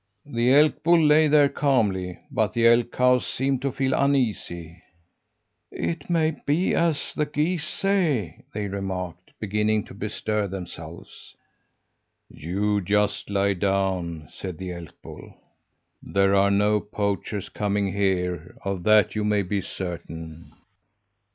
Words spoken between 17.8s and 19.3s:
here; of that you